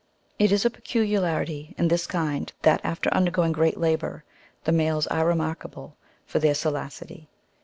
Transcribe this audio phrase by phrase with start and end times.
[0.39, 4.23] It is a peculiarity in this kind, that after undergoing great labour,
[4.63, 7.27] the males are remarkable for their salacity.